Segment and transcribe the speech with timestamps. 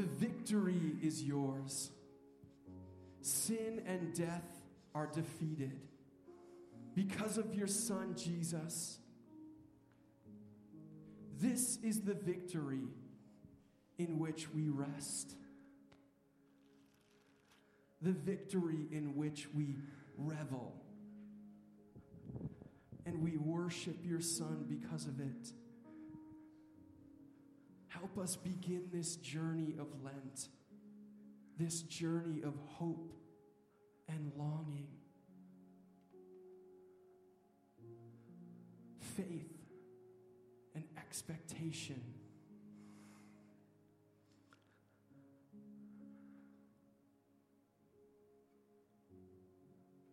[0.00, 1.90] The victory is yours.
[3.20, 4.48] Sin and death
[4.94, 5.78] are defeated
[6.94, 8.98] because of your Son, Jesus.
[11.38, 12.88] This is the victory
[13.98, 15.34] in which we rest,
[18.00, 19.76] the victory in which we
[20.16, 20.72] revel.
[23.04, 25.52] And we worship your Son because of it.
[28.00, 30.48] Help us begin this journey of Lent,
[31.58, 33.12] this journey of hope
[34.08, 34.88] and longing,
[39.00, 39.52] faith
[40.74, 42.02] and expectation.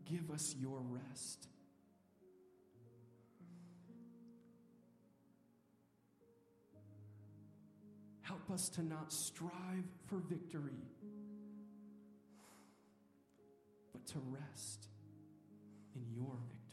[0.03, 1.47] Give us your rest.
[8.27, 10.83] Help us to not strive for victory,
[13.93, 14.87] but to rest
[15.95, 16.67] in your victory.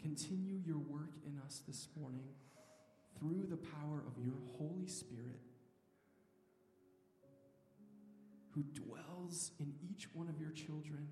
[0.00, 2.28] Continue your work in us this morning
[3.18, 5.40] through the power of your Holy Spirit
[8.54, 11.08] who dwells in each one of your children.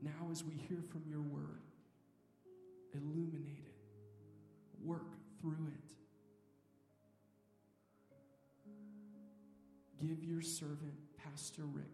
[0.00, 1.65] Now, as we hear from your word,
[2.96, 3.74] illuminate it,
[4.82, 5.92] work through it.
[10.00, 11.84] Give your servant, Pastor Rick,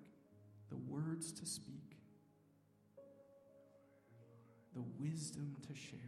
[0.70, 1.96] the words to speak,
[4.74, 5.98] the wisdom to share,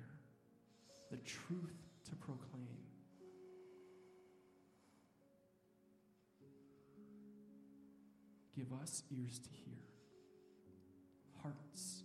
[1.10, 2.68] the truth to proclaim.
[8.56, 9.82] Give us ears to hear,
[11.42, 12.03] hearts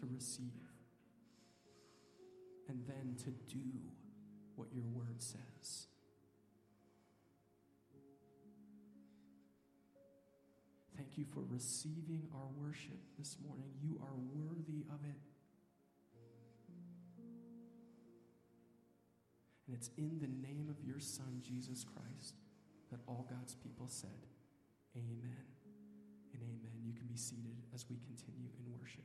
[0.00, 0.68] to receive,
[2.68, 3.68] and then to do
[4.56, 5.86] what your word says.
[10.96, 13.70] Thank you for receiving our worship this morning.
[13.82, 15.20] You are worthy of it.
[19.66, 22.34] And it's in the name of your Son, Jesus Christ,
[22.90, 24.26] that all God's people said,
[24.96, 25.46] Amen
[26.34, 26.82] and amen.
[26.84, 29.04] You can be seated as we continue in worship.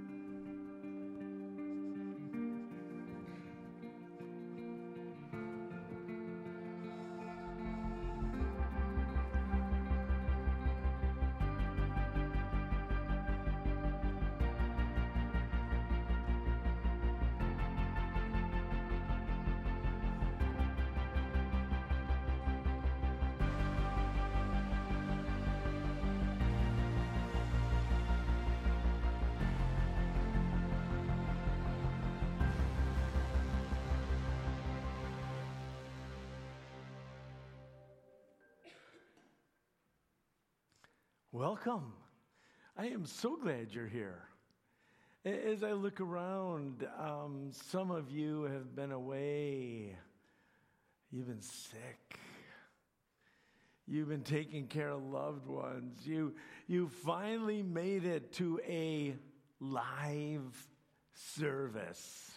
[41.33, 41.93] Welcome.
[42.75, 44.23] I am so glad you're here.
[45.23, 49.95] As I look around, um, some of you have been away.
[51.09, 52.19] You've been sick.
[53.87, 56.05] You've been taking care of loved ones.
[56.05, 56.35] You,
[56.67, 59.15] you finally made it to a
[59.61, 60.67] live
[61.13, 62.29] service.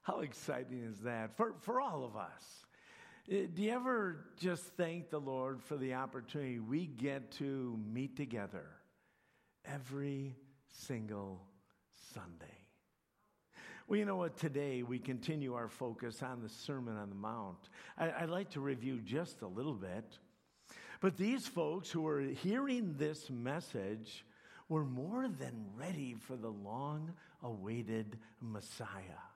[0.00, 2.64] How exciting is that for, for all of us?
[3.30, 8.16] Uh, do you ever just thank the Lord for the opportunity we get to meet
[8.16, 8.64] together
[9.64, 10.34] every
[10.66, 11.40] single
[12.12, 12.58] Sunday?
[13.86, 14.36] Well, you know what?
[14.36, 17.68] Today we continue our focus on the Sermon on the Mount.
[17.96, 20.18] I, would like to review just a little bit.
[21.00, 24.24] But these folks who are hearing this message
[24.68, 27.12] were more than ready for the long
[27.44, 29.29] awaited Messiah.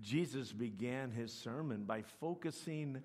[0.00, 3.02] Jesus began his sermon by focusing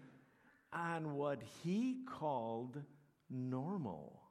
[0.71, 2.81] on what he called
[3.29, 4.21] normal.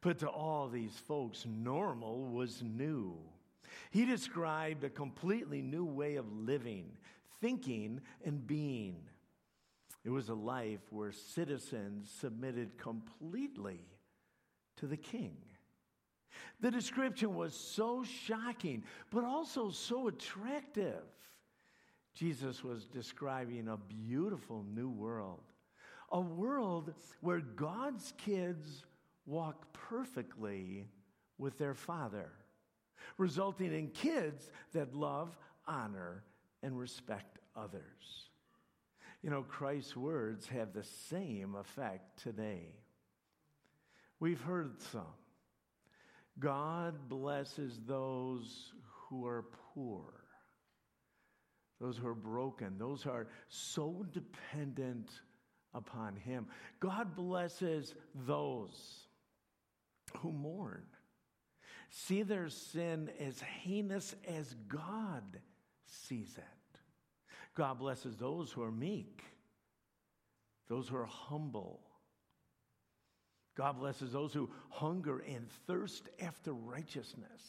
[0.00, 3.18] But to all these folks, normal was new.
[3.90, 6.96] He described a completely new way of living,
[7.40, 8.96] thinking, and being.
[10.04, 13.80] It was a life where citizens submitted completely
[14.76, 15.36] to the king.
[16.60, 21.04] The description was so shocking, but also so attractive.
[22.14, 25.44] Jesus was describing a beautiful new world,
[26.10, 28.84] a world where God's kids
[29.24, 30.86] walk perfectly
[31.38, 32.32] with their Father,
[33.18, 35.36] resulting in kids that love,
[35.66, 36.24] honor,
[36.62, 38.30] and respect others.
[39.22, 42.74] You know, Christ's words have the same effect today.
[44.20, 45.02] We've heard some.
[46.38, 48.72] God blesses those
[49.08, 49.44] who are
[49.74, 50.04] poor,
[51.80, 55.10] those who are broken, those who are so dependent
[55.74, 56.46] upon Him.
[56.80, 57.94] God blesses
[58.26, 59.06] those
[60.18, 60.84] who mourn,
[61.90, 65.40] see their sin as heinous as God
[65.86, 66.78] sees it.
[67.54, 69.24] God blesses those who are meek,
[70.68, 71.80] those who are humble.
[73.58, 77.42] God blesses those who hunger and thirst after righteousness.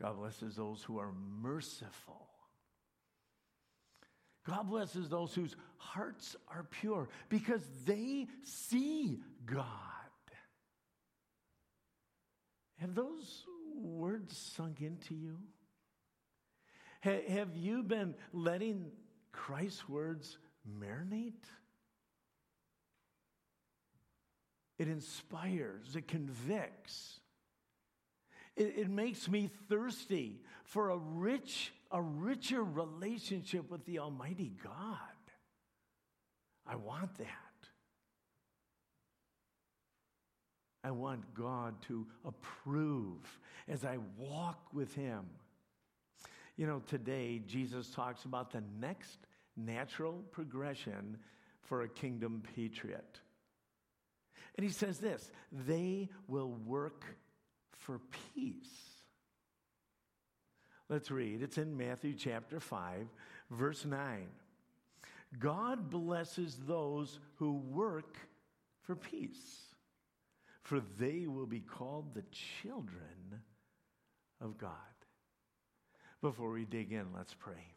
[0.00, 2.28] God blesses those who are merciful.
[4.44, 9.64] God blesses those whose hearts are pure because they see God.
[12.78, 13.44] Have those
[13.76, 15.38] words sunk into you?
[17.00, 18.90] Have you been letting
[19.30, 20.36] Christ's words
[20.68, 21.44] marinate?
[24.78, 27.20] It inspires, it convicts.
[28.56, 34.98] It, it, makes me thirsty for a rich, a richer relationship with the Almighty God.
[36.66, 37.28] I want that.
[40.84, 45.24] I want God to approve as I walk with Him.
[46.56, 49.18] You know, today Jesus talks about the next
[49.56, 51.16] natural progression
[51.62, 53.20] for a kingdom patriot.
[54.56, 57.04] And he says this they will work
[57.72, 58.00] for
[58.34, 58.68] peace.
[60.88, 61.42] Let's read.
[61.42, 63.06] It's in Matthew chapter 5,
[63.50, 64.26] verse 9.
[65.38, 68.16] God blesses those who work
[68.82, 69.74] for peace,
[70.62, 72.24] for they will be called the
[72.62, 73.40] children
[74.40, 74.70] of God.
[76.20, 77.74] Before we dig in, let's pray.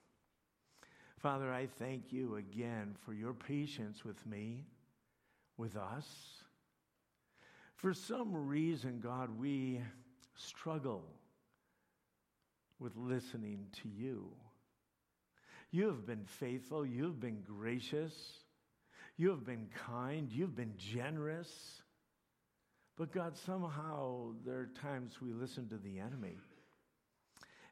[1.20, 4.66] Father, I thank you again for your patience with me,
[5.58, 6.37] with us.
[7.78, 9.82] For some reason, God, we
[10.36, 11.04] struggle
[12.80, 14.30] with listening to you.
[15.72, 18.14] You have been faithful, you have been gracious,
[19.16, 21.84] you have been kind, you've been generous.
[22.98, 26.38] But God, somehow there are times we listen to the enemy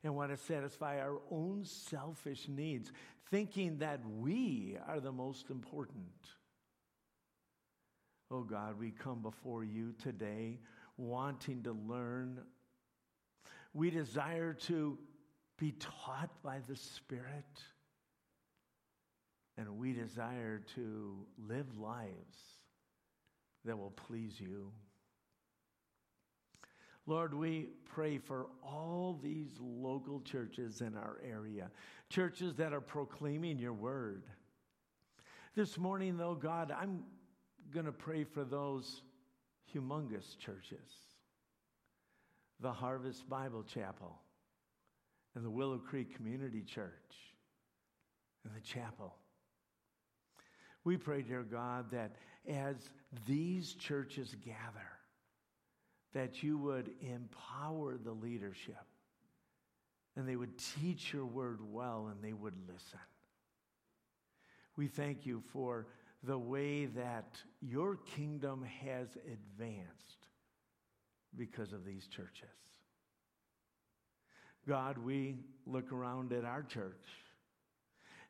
[0.04, 2.92] and want to satisfy our own selfish needs,
[3.32, 6.06] thinking that we are the most important.
[8.32, 10.60] Oh God, we come before you today
[10.98, 12.40] wanting to learn.
[13.74, 14.98] We desire to
[15.58, 17.62] be taught by the Spirit.
[19.58, 22.38] And we desire to live lives
[23.64, 24.72] that will please you.
[27.08, 31.70] Lord, we pray for all these local churches in our area,
[32.10, 34.24] churches that are proclaiming your word.
[35.56, 37.04] This morning, though, God, I'm
[37.74, 39.02] going to pray for those
[39.74, 41.06] humongous churches
[42.62, 44.18] the Harvest Bible Chapel,
[45.36, 47.34] and the Willow Creek Community Church,
[48.46, 49.16] and the chapel.
[50.86, 52.16] We pray, dear God, that
[52.48, 52.76] as
[53.28, 54.88] these churches gather,
[56.14, 58.76] that you would empower the leadership
[60.16, 63.00] and they would teach your word well and they would listen.
[64.78, 65.88] We thank you for
[66.26, 70.28] the way that your kingdom has advanced
[71.38, 72.50] because of these churches.
[74.68, 77.06] God, we look around at our church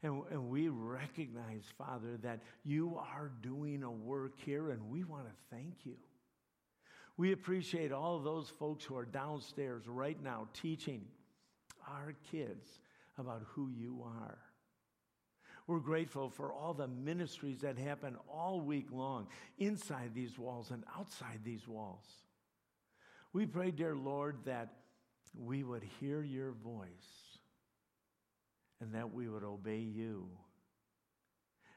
[0.03, 5.25] and, and we recognize, Father, that you are doing a work here and we want
[5.25, 5.95] to thank you.
[7.17, 11.05] We appreciate all those folks who are downstairs right now teaching
[11.87, 12.79] our kids
[13.17, 14.37] about who you are.
[15.67, 20.83] We're grateful for all the ministries that happen all week long inside these walls and
[20.97, 22.05] outside these walls.
[23.33, 24.73] We pray, dear Lord, that
[25.37, 27.39] we would hear your voice
[28.79, 30.29] and that we would obey you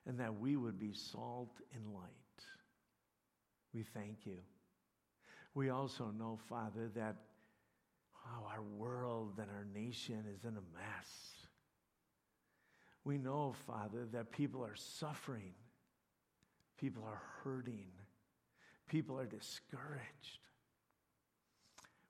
[0.07, 2.04] and that we would be salt and light.
[3.73, 4.38] We thank you.
[5.54, 7.16] We also know, Father, that
[8.26, 11.38] oh, our world and our nation is in a mess.
[13.09, 15.55] We know, Father, that people are suffering,
[16.79, 17.88] people are hurting,
[18.87, 20.41] people are discouraged.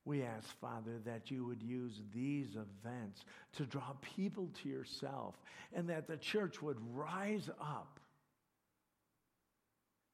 [0.05, 3.25] We ask, Father, that you would use these events
[3.59, 5.37] to draw people to yourself
[5.73, 8.01] and that the church would rise up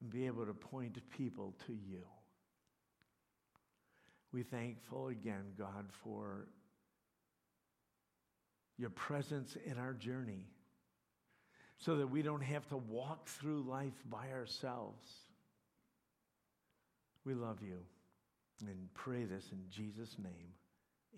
[0.03, 2.03] and be able to point people to you.
[4.35, 6.49] We thankful again, God, for
[8.76, 10.45] your presence in our journey
[11.85, 15.07] so that we don't have to walk through life by ourselves.
[17.26, 17.79] We love you.
[18.67, 20.55] And pray this in Jesus' name.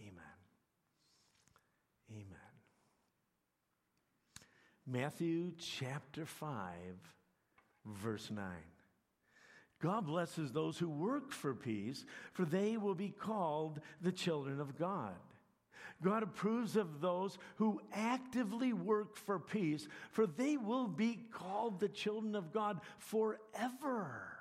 [0.01, 0.25] Amen.
[2.11, 2.25] Amen.
[4.87, 6.51] Matthew chapter 5,
[8.03, 8.45] verse 9.
[9.81, 14.79] God blesses those who work for peace, for they will be called the children of
[14.79, 15.15] God.
[16.03, 21.89] God approves of those who actively work for peace, for they will be called the
[21.89, 24.37] children of God forever.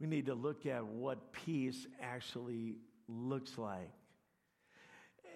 [0.00, 2.76] We need to look at what peace actually
[3.08, 3.90] looks like.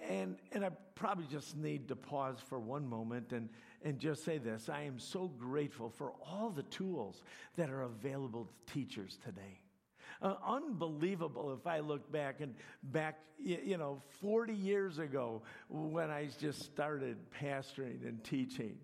[0.09, 3.49] And, and I probably just need to pause for one moment and,
[3.85, 7.23] and just say this I am so grateful for all the tools
[7.57, 9.62] that are available to teachers today.
[10.23, 16.29] Uh, unbelievable if I look back and back, you know, 40 years ago when I
[16.39, 18.77] just started pastoring and teaching.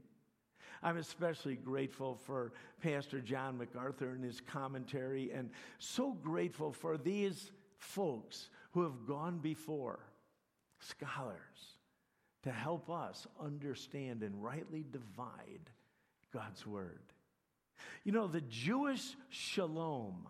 [0.83, 2.53] I'm especially grateful for
[2.83, 9.39] Pastor John MacArthur and his commentary, and so grateful for these folks who have gone
[9.39, 10.01] before,
[10.81, 11.77] scholars,
[12.43, 15.71] to help us understand and rightly divide
[16.33, 17.13] God's word.
[18.03, 20.27] You know, the Jewish shalom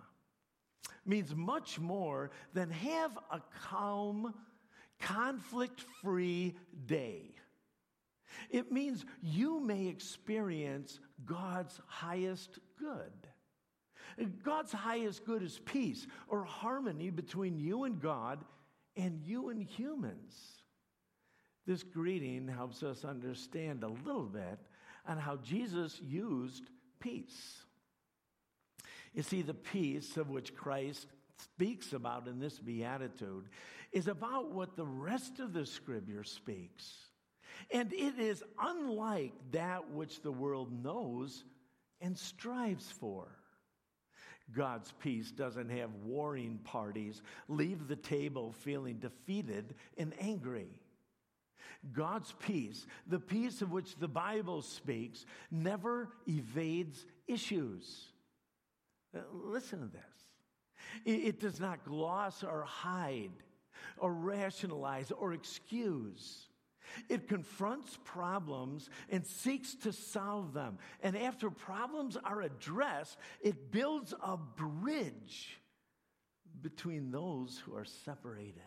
[1.04, 4.35] means much more than have a calm,
[5.00, 6.54] conflict free
[6.87, 7.35] day.
[8.50, 13.12] It means you may experience God's highest good.
[14.42, 18.45] God's highest good is peace or harmony between you and God
[18.97, 20.35] and you and humans.
[21.66, 24.59] This greeting helps us understand a little bit
[25.07, 27.62] on how Jesus used peace.
[29.14, 33.48] You see, the peace of which Christ speaks about in this beatitude
[33.92, 36.94] is about what the rest of the scripture speaks.
[37.70, 41.44] And it is unlike that which the world knows
[42.00, 43.26] and strives for.
[44.54, 50.68] God's peace doesn't have warring parties leave the table feeling defeated and angry.
[51.92, 58.08] God's peace, the peace of which the Bible speaks, never evades issues.
[59.16, 60.02] Uh, listen to this.
[61.04, 63.32] It, it does not gloss or hide
[63.98, 66.48] or rationalize or excuse.
[67.08, 70.78] It confronts problems and seeks to solve them.
[71.02, 75.58] And after problems are addressed, it builds a bridge
[76.62, 78.62] between those who are separated.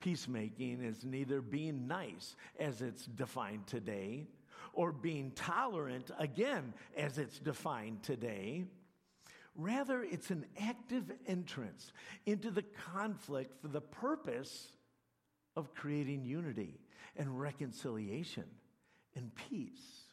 [0.00, 4.28] Peacemaking is neither being nice, as it's defined today,
[4.72, 8.64] or being tolerant, again, as it's defined today.
[9.58, 11.92] Rather, it's an active entrance
[12.26, 12.62] into the
[12.92, 14.70] conflict for the purpose
[15.56, 16.78] of creating unity
[17.16, 18.44] and reconciliation
[19.16, 20.04] and peace.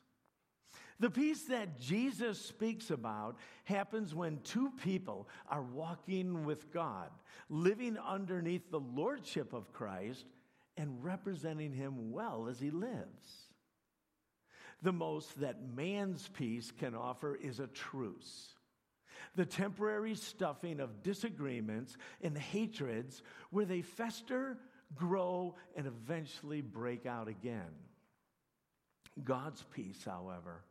[1.00, 7.12] The peace that Jesus speaks about happens when two people are walking with God,
[7.48, 10.25] living underneath the lordship of Christ
[10.75, 13.50] and representing him well as he lives.
[14.82, 18.55] The most that man's peace can offer is a truce.
[19.36, 24.58] The temporary stuffing of disagreements and hatreds where they fester
[24.94, 27.72] grow, and eventually break out again.
[29.24, 30.63] God's peace, however,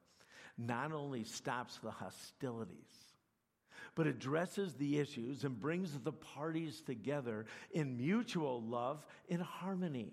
[0.57, 2.77] not only stops the hostilities,
[3.95, 10.13] but addresses the issues and brings the parties together in mutual love and harmony.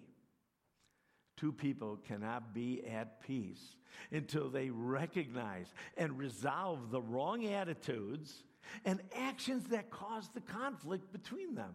[1.37, 3.75] Two people cannot be at peace
[4.11, 8.43] until they recognize and resolve the wrong attitudes
[8.85, 11.73] and actions that cause the conflict between them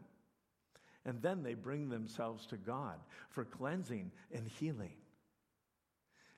[1.07, 2.99] and then they bring themselves to God
[3.31, 4.97] for cleansing and healing.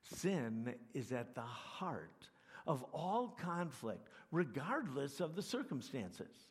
[0.03, 2.29] Sin is at the heart
[2.67, 6.49] of all conflict, regardless of the circumstances.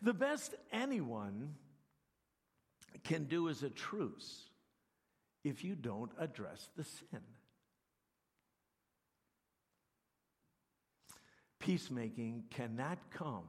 [0.00, 1.54] The best anyone
[3.04, 4.49] can do is a truce
[5.44, 7.20] if you don't address the sin.
[11.58, 13.44] Peacemaking cannot come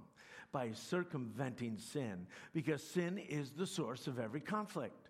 [0.51, 5.07] by circumventing sin because sin is the source of every conflict.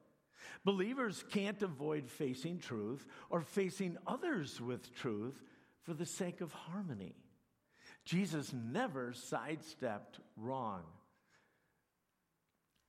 [0.63, 5.41] Believers can't avoid facing truth or facing others with truth
[5.81, 7.15] for the sake of harmony.
[8.05, 10.83] Jesus never sidestepped wrong.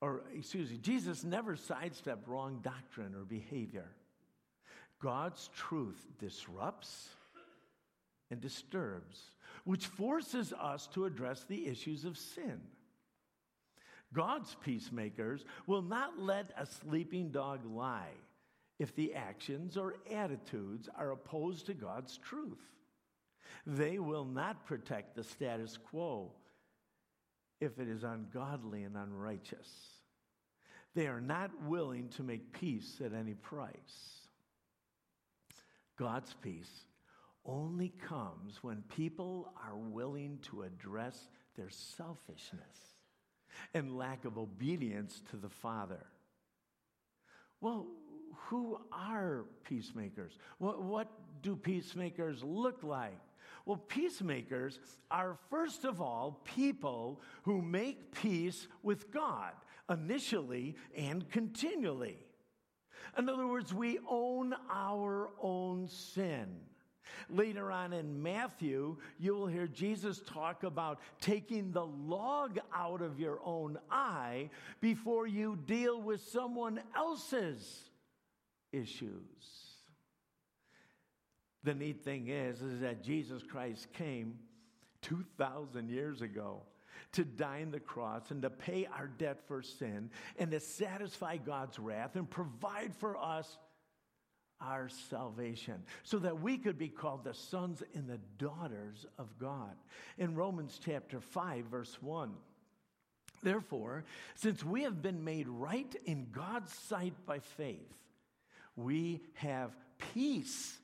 [0.03, 3.89] Or, excuse me, Jesus never sidestepped wrong doctrine or behavior.
[5.01, 7.09] God's truth disrupts
[8.29, 9.31] and disturbs
[9.65, 12.61] which forces us to address the issues of sin.
[14.13, 18.15] God's peacemakers will not let a sleeping dog lie
[18.81, 22.59] if the actions or attitudes are opposed to God's truth.
[23.65, 26.33] They will not protect the status quo
[27.63, 29.69] if it is ungodly and unrighteous.
[30.97, 34.27] They are not willing to make peace at any price.
[35.97, 36.85] God's peace
[37.47, 42.97] only comes when people are willing to address their selfishness
[43.75, 46.05] and lack of obedience to the Father.
[47.61, 47.87] Well,
[48.49, 50.33] who are peacemakers?
[50.59, 51.09] What, what
[51.43, 53.21] do peacemakers look like?
[53.65, 54.79] Well, peacemakers
[55.11, 59.53] are first of all people who make peace with God
[59.89, 62.19] initially and continually.
[63.19, 66.49] In other words, we own our own sin.
[67.29, 73.21] Later on in Matthew, you will hear Jesus talk about taking the log out of
[73.21, 74.51] your own eye
[74.81, 77.91] before you deal with someone else's
[78.73, 79.72] issues.
[81.65, 84.39] The neat thing is, is that Jesus Christ came
[85.03, 86.63] 2,000 years ago
[87.13, 91.37] to die on the cross and to pay our debt for sin and to satisfy
[91.37, 93.59] God's wrath and provide for us
[94.61, 99.75] our salvation so that we could be called the sons and the daughters of God.
[100.19, 102.33] In Romans chapter 5, verse 1.
[103.43, 104.05] Therefore,
[104.37, 107.93] since we have been made right in God's sight by faith,
[108.77, 109.77] we have
[110.15, 110.79] peace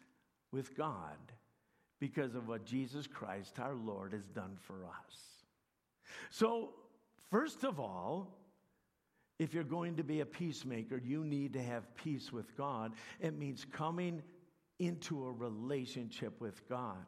[0.52, 1.16] with God
[2.00, 5.44] because of what Jesus Christ, our Lord, has done for us.
[6.30, 6.70] So,
[7.30, 8.38] first of all,
[9.38, 12.92] if you're going to be a peacemaker, you need to have peace with God.
[13.20, 14.22] It means coming
[14.78, 17.06] into a relationship with God.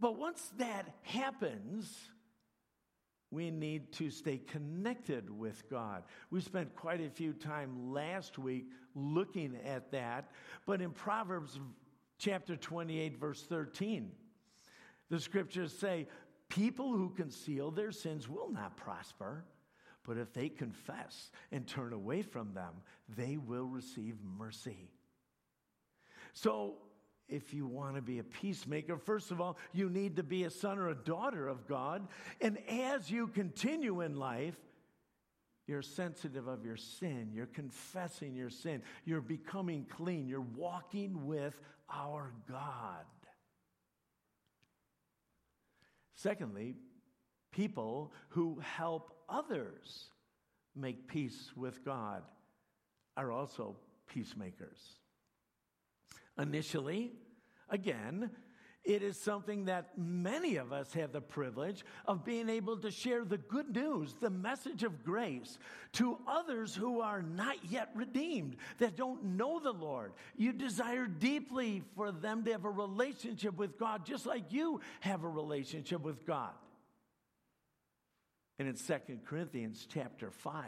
[0.00, 1.94] But once that happens,
[3.30, 6.04] we need to stay connected with God.
[6.30, 10.30] We spent quite a few time last week looking at that,
[10.66, 11.58] but in Proverbs
[12.18, 14.10] chapter 28 verse 13,
[15.08, 16.06] the scriptures say,
[16.48, 19.44] people who conceal their sins will not prosper.
[20.06, 22.74] But if they confess and turn away from them,
[23.16, 24.90] they will receive mercy.
[26.32, 26.76] So,
[27.28, 30.50] if you want to be a peacemaker, first of all, you need to be a
[30.50, 32.08] son or a daughter of God.
[32.40, 34.56] And as you continue in life,
[35.70, 37.30] you're sensitive of your sin.
[37.32, 38.82] You're confessing your sin.
[39.04, 40.26] You're becoming clean.
[40.26, 43.06] You're walking with our God.
[46.16, 46.74] Secondly,
[47.52, 50.06] people who help others
[50.74, 52.24] make peace with God
[53.16, 53.76] are also
[54.12, 54.78] peacemakers.
[56.36, 57.12] Initially,
[57.68, 58.32] again,
[58.84, 63.24] it is something that many of us have the privilege of being able to share
[63.24, 65.58] the good news, the message of grace
[65.92, 70.12] to others who are not yet redeemed, that don't know the Lord.
[70.36, 75.24] You desire deeply for them to have a relationship with God, just like you have
[75.24, 76.52] a relationship with God.
[78.58, 80.66] And in 2 Corinthians chapter 5,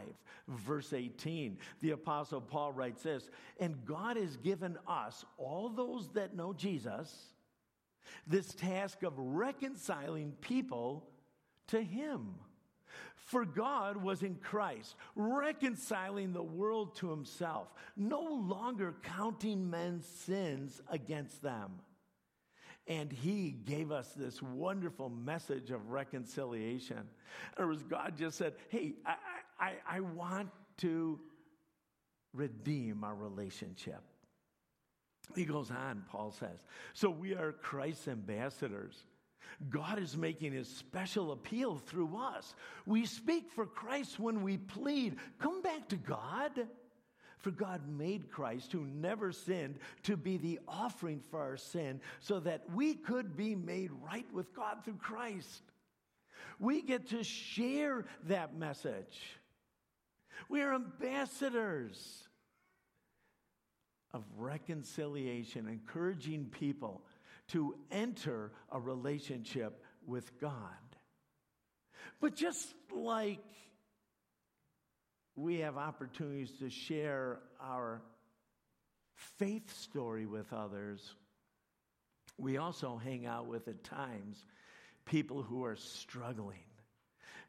[0.49, 3.29] verse 18, the apostle Paul writes this,
[3.61, 7.32] and God has given us, all those that know Jesus,
[8.27, 11.09] this task of reconciling people
[11.69, 12.35] to him.
[13.15, 20.83] For God was in Christ, reconciling the world to himself, no longer counting men's sins
[20.91, 21.81] against them
[22.89, 26.99] and he gave us this wonderful message of reconciliation.
[26.99, 27.05] In
[27.57, 29.15] other words, God just said, Hey, I,
[29.61, 31.21] I, I want to
[32.33, 34.03] redeem our relationship.
[35.35, 36.65] He goes on, Paul says.
[36.95, 39.05] So we are Christ's ambassadors.
[39.71, 42.55] God is making his special appeal through us.
[42.87, 46.69] We speak for Christ when we plead, come back to God.
[47.39, 52.39] For God made Christ, who never sinned, to be the offering for our sin so
[52.39, 55.63] that we could be made right with God through Christ.
[56.61, 59.19] We get to share that message.
[60.49, 62.29] We are ambassadors
[64.15, 67.03] of reconciliation, encouraging people
[67.49, 70.59] to enter a relationship with God.
[72.21, 73.43] But just like
[75.35, 78.03] we have opportunities to share our
[79.39, 81.15] faith story with others.
[82.39, 84.45] We also hang out with, at times,
[85.05, 86.65] people who are struggling,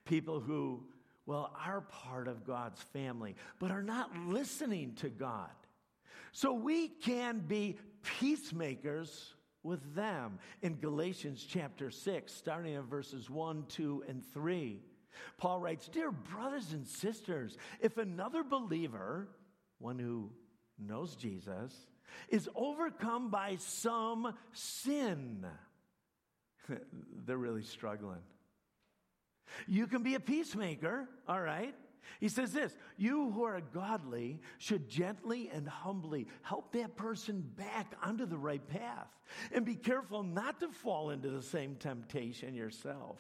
[0.06, 0.84] people who,
[1.26, 5.50] well, are part of God's family, but are not listening to God.
[6.34, 13.66] So we can be peacemakers with them in Galatians chapter 6, starting in verses 1,
[13.70, 14.82] 2, and 3.
[15.38, 19.30] Paul writes Dear brothers and sisters, if another believer,
[19.78, 20.32] one who
[20.80, 21.74] knows Jesus,
[22.30, 25.46] is overcome by some sin,
[27.26, 28.22] they're really struggling.
[29.68, 31.76] You can be a peacemaker, all right?
[32.20, 37.96] He says this You who are godly should gently and humbly help that person back
[38.04, 39.08] onto the right path.
[39.52, 43.20] And be careful not to fall into the same temptation yourself.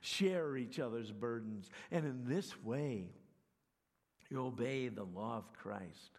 [0.00, 1.70] Share each other's burdens.
[1.90, 3.10] And in this way,
[4.30, 6.18] you obey the law of Christ.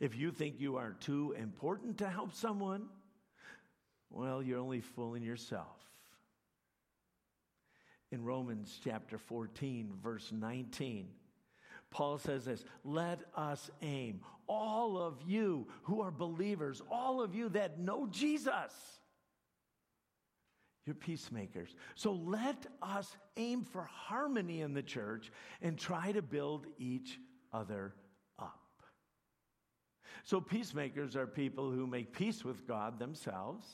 [0.00, 2.88] If you think you are too important to help someone,
[4.10, 5.76] well, you're only fooling yourself.
[8.10, 11.08] In Romans chapter 14, verse 19,
[11.90, 17.48] Paul says this Let us aim, all of you who are believers, all of you
[17.50, 18.72] that know Jesus.
[20.84, 21.74] You're peacemakers.
[21.96, 27.18] So let us aim for harmony in the church and try to build each
[27.52, 27.94] other
[28.38, 28.58] up.
[30.24, 33.66] So, peacemakers are people who make peace with God themselves,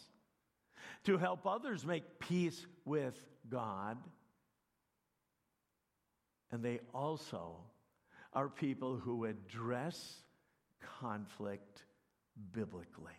[1.05, 3.17] to help others make peace with
[3.49, 3.99] God,
[6.51, 7.59] and they also
[8.35, 10.23] are people who address
[11.01, 11.85] conflict
[12.53, 13.13] biblically.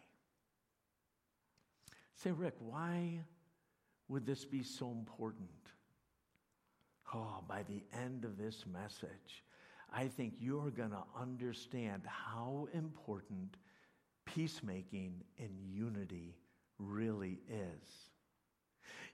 [2.15, 3.21] Say, Rick, why
[4.07, 5.49] would this be so important?
[7.13, 9.43] Oh, by the end of this message,
[9.93, 13.57] I think you're going to understand how important
[14.25, 16.35] peacemaking and unity
[16.79, 18.09] really is.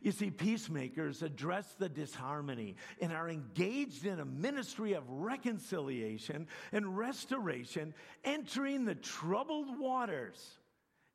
[0.02, 6.98] You see, peacemakers address the disharmony and are engaged in a ministry of reconciliation and
[6.98, 10.58] restoration, entering the troubled waters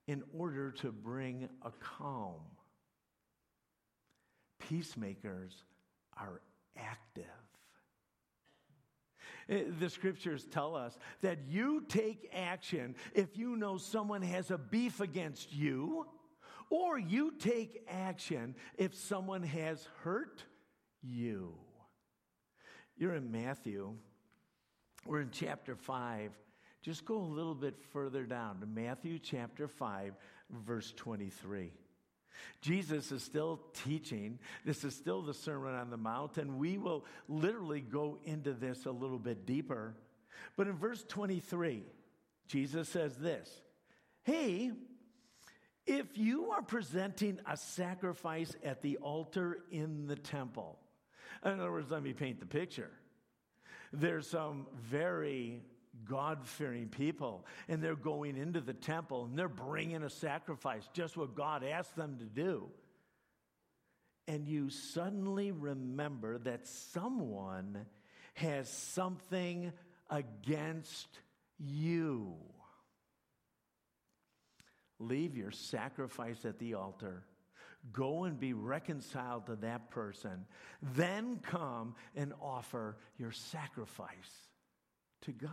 [0.06, 2.40] in order to bring a calm.
[4.60, 5.64] Peacemakers
[6.16, 6.40] are
[6.76, 7.24] active.
[9.48, 14.58] Eh, the scriptures tell us that you take action if you know someone has a
[14.58, 16.06] beef against you
[16.70, 20.44] or you take action if someone has hurt
[21.02, 21.54] you.
[22.96, 23.94] You're in Matthew.
[25.04, 26.32] We're in chapter 5.
[26.82, 30.14] Just go a little bit further down to Matthew chapter 5,
[30.50, 31.72] verse 23.
[32.60, 34.38] Jesus is still teaching.
[34.64, 38.86] This is still the Sermon on the Mount, and we will literally go into this
[38.86, 39.94] a little bit deeper.
[40.56, 41.82] But in verse 23,
[42.48, 43.62] Jesus says this
[44.22, 44.72] Hey,
[45.86, 50.78] if you are presenting a sacrifice at the altar in the temple,
[51.44, 52.90] in other words, let me paint the picture.
[53.92, 55.62] There's some very
[56.04, 61.16] God fearing people, and they're going into the temple and they're bringing a sacrifice, just
[61.16, 62.68] what God asked them to do.
[64.28, 67.86] And you suddenly remember that someone
[68.34, 69.72] has something
[70.10, 71.08] against
[71.58, 72.34] you.
[74.98, 77.24] Leave your sacrifice at the altar.
[77.92, 80.46] Go and be reconciled to that person.
[80.82, 84.10] Then come and offer your sacrifice
[85.22, 85.50] to God.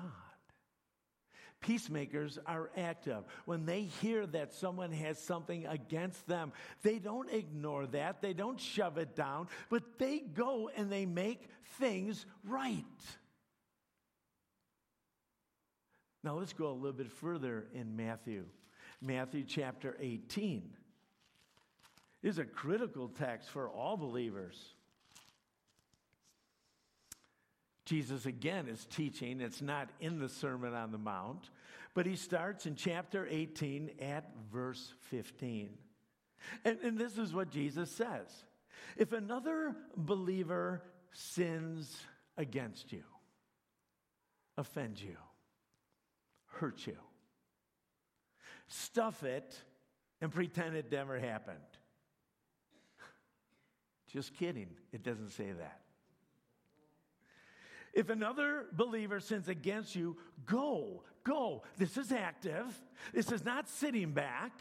[1.60, 3.23] Peacemakers are active.
[3.45, 6.51] When they hear that someone has something against them,
[6.82, 11.47] they don't ignore that, they don't shove it down, but they go and they make
[11.79, 12.84] things right.
[16.23, 18.45] Now let's go a little bit further in Matthew.
[19.04, 20.63] Matthew chapter 18
[22.22, 24.74] is a critical text for all believers.
[27.86, 29.42] Jesus again is teaching.
[29.42, 31.50] It's not in the Sermon on the Mount,
[31.94, 35.70] but he starts in chapter 18 at verse 15.
[36.63, 38.46] And, and this is what Jesus says
[38.98, 41.94] If another believer sins
[42.38, 43.04] against you,
[44.58, 45.18] offends you,
[46.46, 46.98] hurts you,
[48.73, 49.55] stuff it,
[50.21, 51.57] and pretend it never happened.
[54.12, 54.69] Just kidding.
[54.91, 55.81] It doesn't say that.
[57.93, 61.63] If another believer sins against you, go, go.
[61.77, 62.65] This is active.
[63.13, 64.51] This is not sitting back.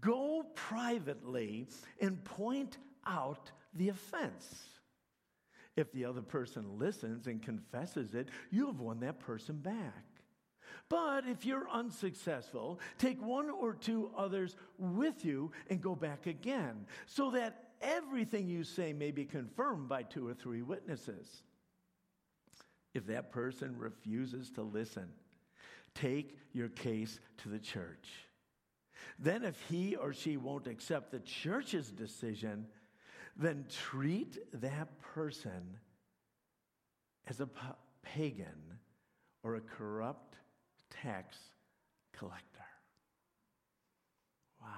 [0.00, 1.68] Go privately
[2.00, 4.64] and point out the offense.
[5.76, 10.13] If the other person listens and confesses it, you have won that person back.
[10.94, 16.86] But if you're unsuccessful, take one or two others with you and go back again,
[17.06, 21.42] so that everything you say may be confirmed by two or three witnesses.
[22.94, 25.08] If that person refuses to listen,
[25.96, 28.08] take your case to the church.
[29.18, 32.66] Then, if he or she won't accept the church's decision,
[33.36, 35.80] then treat that person
[37.26, 37.48] as a
[38.04, 38.78] pagan
[39.42, 40.36] or a corrupt
[41.04, 41.36] tax
[42.16, 42.44] collector.
[44.60, 44.68] Wow.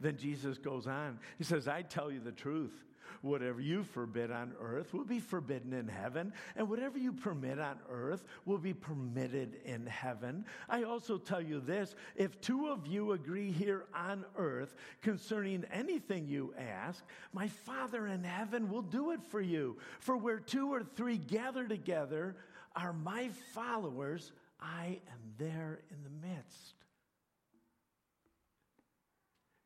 [0.00, 1.18] Then Jesus goes on.
[1.38, 2.72] He says, I tell you the truth.
[3.20, 7.78] Whatever you forbid on earth will be forbidden in heaven, and whatever you permit on
[7.88, 10.44] earth will be permitted in heaven.
[10.68, 16.26] I also tell you this if two of you agree here on earth concerning anything
[16.26, 19.76] you ask, my Father in heaven will do it for you.
[20.00, 22.34] For where two or three gather together
[22.74, 24.32] are my followers,
[24.62, 26.74] I am there in the midst.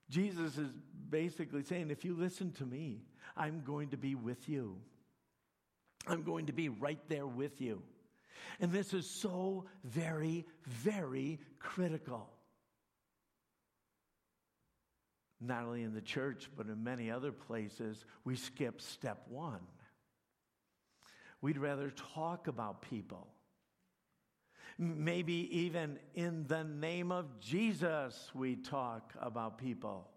[0.09, 0.71] Jesus is
[1.11, 3.03] basically saying, if you listen to me,
[3.37, 4.77] I'm going to be with you.
[6.07, 7.83] I'm going to be right there with you.
[8.61, 12.31] And this is so very, very critical.
[15.41, 19.61] Not only in the church, but in many other places, we skip step one.
[21.43, 23.29] We'd rather talk about people.
[24.79, 30.09] Maybe even in the name of Jesus, we talk about people.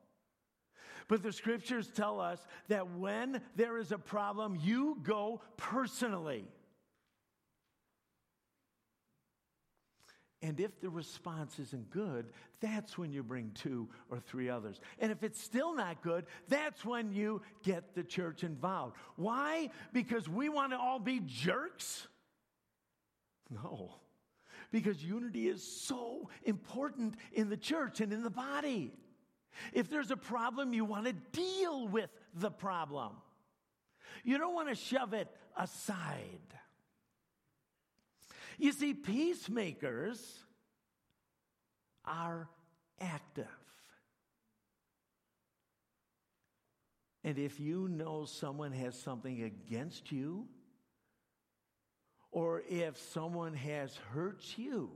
[1.07, 6.45] But the scriptures tell us that when there is a problem, you go personally.
[10.41, 12.27] And if the response isn't good,
[12.61, 14.79] that's when you bring two or three others.
[14.99, 18.95] And if it's still not good, that's when you get the church involved.
[19.15, 19.69] Why?
[19.91, 22.07] Because we want to all be jerks?
[23.49, 23.95] No.
[24.71, 28.93] Because unity is so important in the church and in the body.
[29.73, 33.13] If there's a problem, you want to deal with the problem.
[34.23, 35.27] You don't want to shove it
[35.57, 36.39] aside.
[38.57, 40.37] You see, peacemakers
[42.05, 42.49] are
[42.99, 43.47] active.
[47.23, 50.47] And if you know someone has something against you,
[52.31, 54.91] or if someone has hurt you,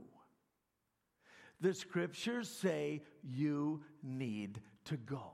[1.60, 5.32] the scriptures say you need to go.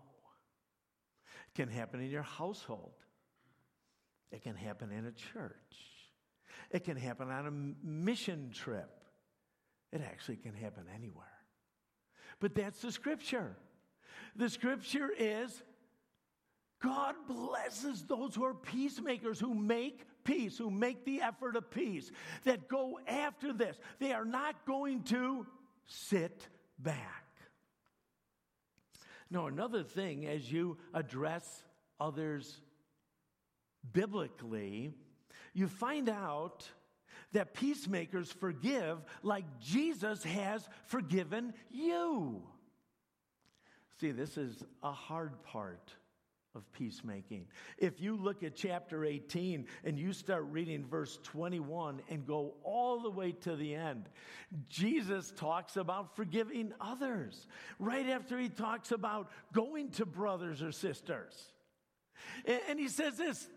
[1.49, 2.93] It can happen in your household,
[4.31, 5.55] it can happen in a church,
[6.71, 8.91] it can happen on a mission trip.
[9.93, 11.27] It actually can happen anywhere.
[12.39, 13.57] But that's the scripture.
[14.37, 15.63] The scripture is
[16.81, 22.11] God blesses those who are peacemakers, who make peace, who make the effort of peace,
[22.45, 23.77] that go after this.
[23.99, 25.47] They are not going to
[25.87, 26.47] sit
[26.79, 27.25] back.
[29.31, 31.65] Now, another thing, as you address
[31.99, 32.61] others
[33.93, 34.93] biblically,
[35.53, 36.69] you find out
[37.33, 42.43] that peacemakers forgive like Jesus has forgiven you.
[44.01, 45.95] See, this is a hard part
[46.55, 47.47] of peacemaking.
[47.79, 53.01] If you look at chapter 18 and you start reading verse 21 and go all
[53.01, 54.09] the way to the end,
[54.69, 57.47] Jesus talks about forgiving others
[57.79, 61.35] right after he talks about going to brothers or sisters.
[62.69, 63.49] And he says this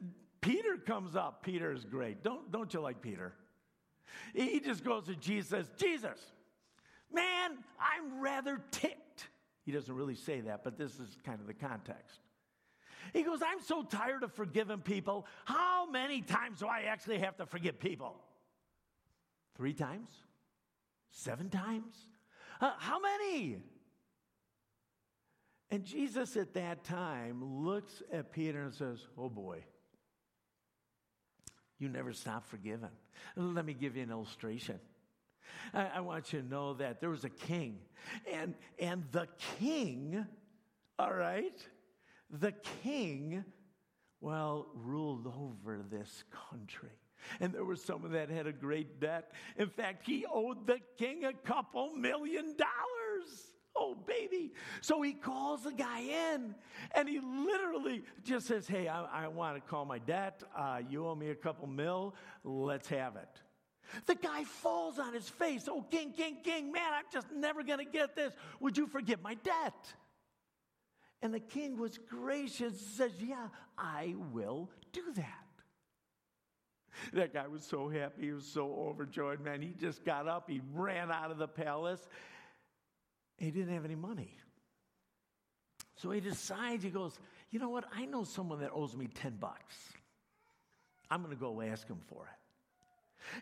[0.41, 1.43] Peter comes up.
[1.43, 2.23] Peter is great.
[2.23, 3.34] Don't, don't you like Peter?
[4.34, 6.19] He just goes to Jesus Jesus,
[7.12, 9.29] man, I'm rather ticked.
[9.65, 12.19] He doesn't really say that, but this is kind of the context.
[13.11, 15.25] He goes, I'm so tired of forgiving people.
[15.45, 18.15] How many times do I actually have to forgive people?
[19.55, 20.09] Three times?
[21.11, 21.95] Seven times?
[22.61, 23.57] Uh, how many?
[25.69, 29.63] And Jesus at that time looks at Peter and says, Oh boy,
[31.79, 32.89] you never stop forgiving.
[33.35, 34.79] Let me give you an illustration.
[35.73, 37.79] I, I want you to know that there was a king,
[38.31, 39.27] and, and the
[39.59, 40.25] king,
[40.99, 41.59] all right,
[42.39, 43.46] the king,
[44.19, 46.89] well, ruled over this country.
[47.39, 49.32] And there was someone that had a great debt.
[49.58, 53.54] In fact, he owed the king a couple million dollars.
[53.76, 54.52] Oh, baby.
[54.82, 56.02] So he calls the guy
[56.34, 56.54] in
[56.93, 60.43] and he literally just says, Hey, I, I want to call my debt.
[60.56, 62.13] Uh, you owe me a couple mil.
[62.43, 63.41] Let's have it.
[64.06, 65.67] The guy falls on his face.
[65.69, 68.34] Oh, king, king, king, man, I'm just never going to get this.
[68.60, 69.93] Would you forgive my debt?
[71.23, 75.39] And the king was gracious, says, Yeah, I will do that.
[77.13, 78.23] That guy was so happy.
[78.23, 79.62] He was so overjoyed, man.
[79.62, 82.01] He just got up, he ran out of the palace.
[83.38, 84.38] He didn't have any money.
[85.95, 87.17] So he decides, he goes,
[87.51, 87.86] You know what?
[87.95, 89.75] I know someone that owes me 10 bucks.
[91.09, 92.42] I'm going to go ask him for it.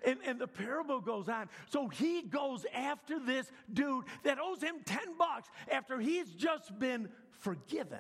[0.06, 1.50] And, and the parable goes on.
[1.70, 7.10] So he goes after this dude that owes him 10 bucks after he's just been
[7.41, 8.00] forgiven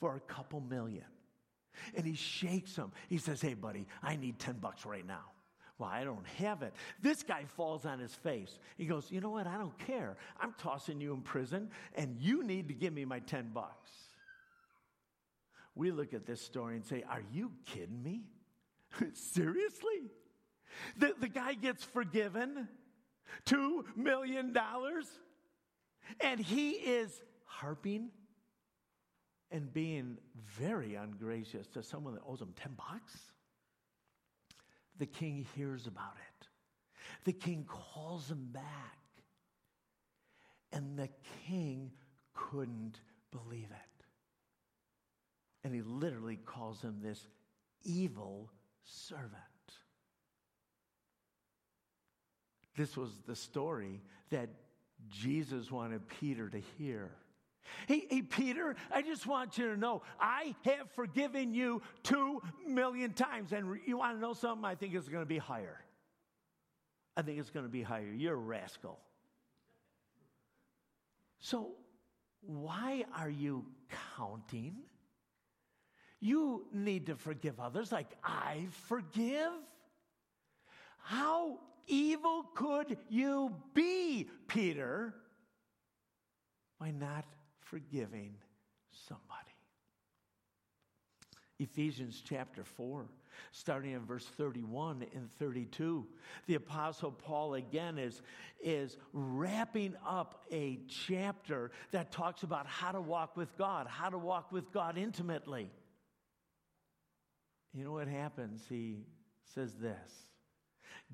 [0.00, 1.04] for a couple million.
[1.94, 2.92] And he shakes him.
[3.08, 5.24] He says, Hey, buddy, I need 10 bucks right now.
[5.78, 6.74] Well, I don't have it.
[7.00, 8.58] This guy falls on his face.
[8.76, 9.46] He goes, You know what?
[9.46, 10.16] I don't care.
[10.40, 13.90] I'm tossing you in prison, and you need to give me my 10 bucks.
[15.76, 18.22] we look at this story and say, Are you kidding me?
[19.14, 20.10] Seriously?
[20.96, 22.68] The, the guy gets forgiven
[23.46, 24.56] $2 million
[26.20, 28.10] and he is harping
[29.50, 30.18] and being
[30.58, 33.18] very ungracious to someone that owes him 10 bucks.
[34.98, 36.48] The king hears about it.
[37.24, 38.64] The king calls him back.
[40.72, 41.08] And the
[41.46, 41.92] king
[42.34, 44.04] couldn't believe it.
[45.64, 47.26] And he literally calls him this
[47.84, 48.50] evil
[48.88, 49.34] servant.
[52.76, 54.48] This was the story that
[55.10, 57.10] Jesus wanted Peter to hear.
[57.86, 63.12] Hey, hey, Peter, I just want you to know I have forgiven you two million
[63.12, 63.52] times.
[63.52, 64.64] And you want to know something?
[64.64, 65.80] I think it's going to be higher.
[67.16, 68.10] I think it's going to be higher.
[68.16, 68.98] You're a rascal.
[71.40, 71.72] So,
[72.40, 73.66] why are you
[74.16, 74.76] counting?
[76.20, 79.52] You need to forgive others like I forgive.
[81.02, 85.14] How evil could you be, Peter,
[86.80, 87.24] by not
[87.60, 88.34] forgiving
[89.06, 89.48] somebody?
[91.60, 93.06] Ephesians chapter 4,
[93.50, 96.06] starting in verse 31 and 32.
[96.46, 98.22] The Apostle Paul again is,
[98.62, 104.18] is wrapping up a chapter that talks about how to walk with God, how to
[104.18, 105.70] walk with God intimately.
[107.74, 108.64] You know what happens?
[108.68, 109.06] He
[109.54, 110.26] says this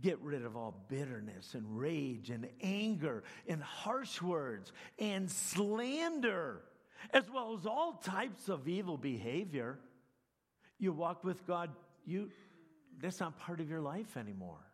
[0.01, 6.62] Get rid of all bitterness and rage and anger and harsh words and slander,
[7.12, 9.79] as well as all types of evil behavior.
[10.79, 11.71] You walk with God,
[12.05, 12.31] you
[13.01, 14.64] that's not part of your life anymore.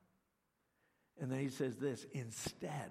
[1.20, 2.90] And then he says this instead,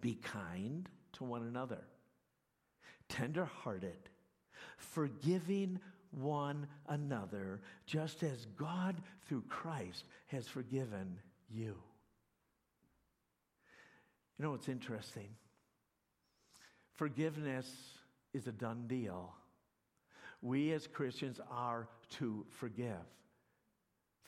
[0.00, 1.84] be kind to one another,
[3.08, 4.08] tenderhearted,
[4.76, 5.78] forgiving
[6.16, 11.76] one another, just as God through Christ has forgiven you.
[14.38, 15.28] You know what's interesting?
[16.94, 17.70] Forgiveness
[18.32, 19.34] is a done deal.
[20.42, 23.04] We as Christians are to forgive.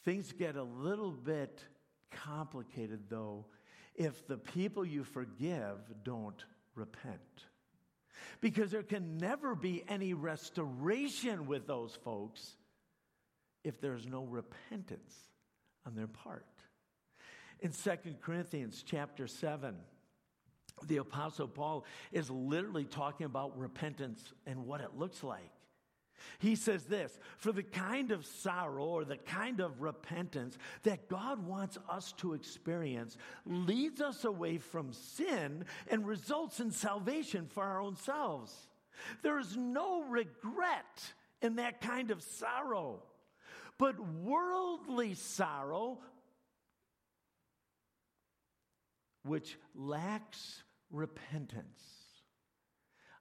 [0.04, 1.62] Things get a little bit
[2.10, 3.44] complicated, though,
[3.94, 7.44] if the people you forgive don't repent
[8.40, 12.56] because there can never be any restoration with those folks
[13.64, 15.14] if there's no repentance
[15.86, 16.46] on their part.
[17.60, 19.74] In Second Corinthians chapter 7,
[20.86, 25.50] the Apostle Paul is literally talking about repentance and what it looks like.
[26.38, 31.44] He says this for the kind of sorrow or the kind of repentance that God
[31.44, 37.80] wants us to experience leads us away from sin and results in salvation for our
[37.80, 38.68] own selves.
[39.22, 43.02] There is no regret in that kind of sorrow.
[43.78, 46.00] But worldly sorrow,
[49.22, 51.80] which lacks repentance.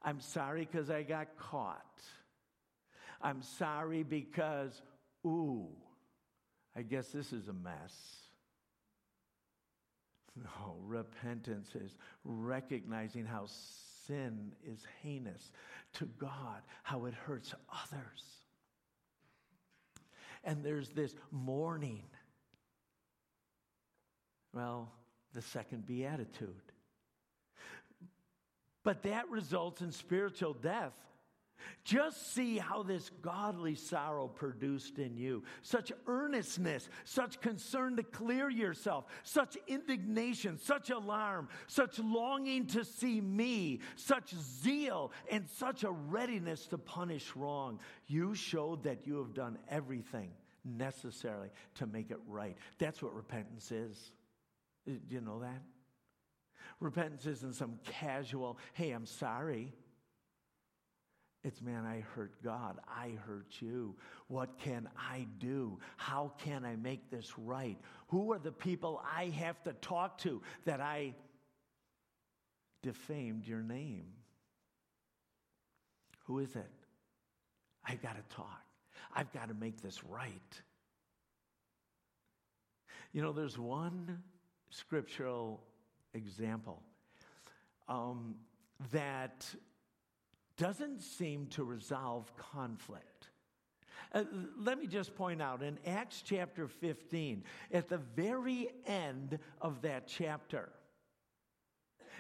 [0.02, 2.02] I'm sorry because I got caught.
[3.22, 4.82] I'm sorry because,
[5.26, 5.68] ooh,
[6.76, 7.94] I guess this is a mess.
[10.44, 13.48] No, repentance is recognizing how
[14.06, 15.52] sin is heinous
[15.94, 18.24] to God, how it hurts others.
[20.44, 22.04] And there's this mourning.
[24.54, 24.92] Well,
[25.34, 26.54] the second beatitude.
[28.84, 30.94] But that results in spiritual death
[31.84, 38.50] just see how this godly sorrow produced in you such earnestness, such concern to clear
[38.50, 45.92] yourself, such indignation, such alarm, such longing to see me, such zeal, and such a
[45.92, 47.80] readiness to punish wrong.
[48.08, 50.32] You showed that you have done everything
[50.66, 52.58] necessary to make it right.
[52.78, 54.12] That's what repentance is.
[54.86, 55.62] Do you know that?
[56.80, 59.74] Repentance isn't some casual, hey, I'm sorry.
[61.48, 62.78] It's, man, I hurt God.
[62.90, 63.96] I hurt you.
[64.28, 65.80] What can I do?
[65.96, 67.78] How can I make this right?
[68.10, 71.16] Who are the people I have to talk to that I
[72.84, 74.08] defamed your name?
[76.26, 76.70] Who is it?
[77.86, 78.62] I've got to talk.
[79.16, 80.62] I've got to make this right.
[83.14, 84.22] You know, there's one
[84.70, 85.62] scriptural
[86.14, 86.84] example
[87.88, 88.36] um,
[88.92, 89.46] that
[90.58, 93.30] doesn't seem to resolve conflict.
[94.14, 94.24] Uh,
[94.60, 100.08] let me just point out in Acts chapter 15, at the very end of that
[100.08, 100.70] chapter,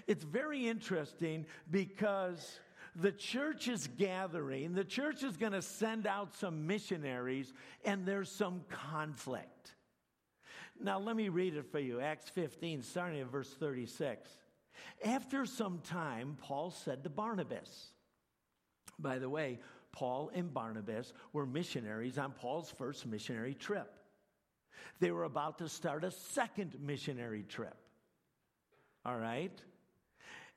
[0.06, 2.60] it's very interesting because
[2.96, 7.54] the church is gathering, the church is going to send out some missionaries,
[7.86, 9.76] and there's some conflict.
[10.80, 14.30] Now, let me read it for you Acts 15, starting at verse 36.
[15.04, 17.92] After some time, Paul said to Barnabas,
[19.00, 19.60] by the way,
[19.92, 23.92] Paul and Barnabas were missionaries on Paul's first missionary trip.
[25.00, 27.76] They were about to start a second missionary trip.
[29.06, 29.52] All right?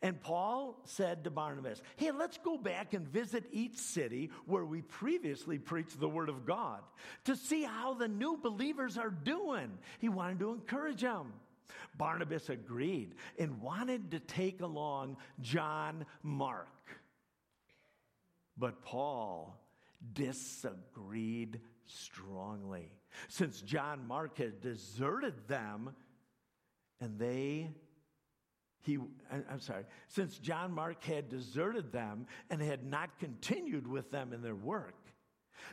[0.03, 4.81] And Paul said to Barnabas, Hey, let's go back and visit each city where we
[4.81, 6.81] previously preached the word of God
[7.25, 9.71] to see how the new believers are doing.
[9.99, 11.35] He wanted to encourage them.
[11.99, 16.69] Barnabas agreed and wanted to take along John Mark.
[18.61, 19.59] But Paul
[20.13, 22.93] disagreed strongly.
[23.29, 25.91] Since John Mark had deserted them
[27.01, 27.71] and they
[28.83, 28.99] he
[29.31, 34.43] i'm sorry since john mark had deserted them and had not continued with them in
[34.43, 34.95] their work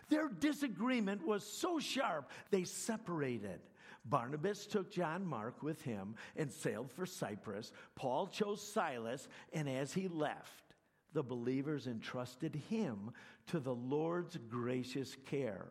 [0.09, 3.59] their disagreement was so sharp they separated
[4.05, 9.93] barnabas took john mark with him and sailed for cyprus paul chose silas and as
[9.93, 10.66] he left
[11.13, 13.11] the believers entrusted him
[13.47, 15.67] to the lord's gracious care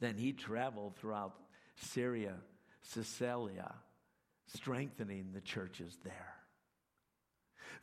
[0.00, 1.34] then he traveled throughout
[1.76, 2.34] syria
[2.82, 3.74] cilicia
[4.46, 6.34] strengthening the churches there.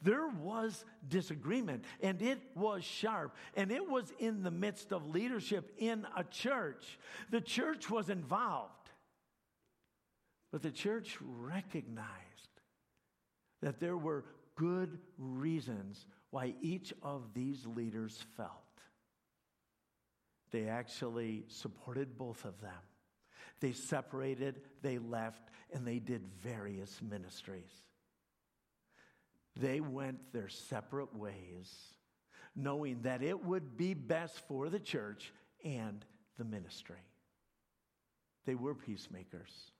[0.03, 5.73] There was disagreement, and it was sharp, and it was in the midst of leadership
[5.77, 6.97] in a church.
[7.29, 8.89] The church was involved,
[10.51, 12.07] but the church recognized
[13.61, 14.25] that there were
[14.61, 18.51] good reasons why each of these leaders felt.
[20.51, 22.71] They actually supported both of them.
[23.59, 27.71] They separated, they left, and they did various ministries.
[29.55, 31.73] They went their separate ways,
[32.55, 35.33] knowing that it would be best for the church
[35.65, 36.05] and
[36.37, 37.03] the ministry.
[38.45, 39.71] They were peacemakers.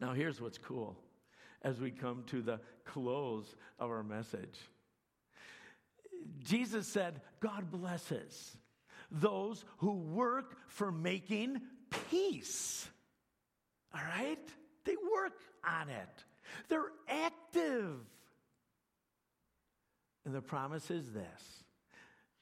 [0.00, 0.96] Now, here's what's cool
[1.64, 4.60] as we come to the close of our message.
[6.44, 8.56] Jesus said, God blesses
[9.10, 11.60] those who work for making
[12.10, 12.88] peace.
[13.94, 14.38] All right?
[14.84, 15.32] They work
[15.66, 16.24] on it,
[16.68, 17.96] they're active.
[20.26, 21.64] And the promise is this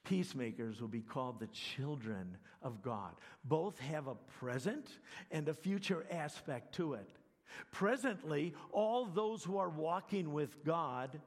[0.05, 3.13] peacemakers will be called the children of God.
[3.45, 4.87] Both have a present
[5.31, 7.09] and a future aspect to it.
[7.71, 11.21] Presently, all those who are walking with God